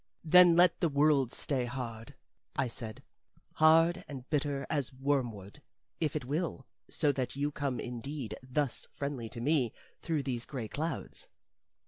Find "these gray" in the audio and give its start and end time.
10.23-10.67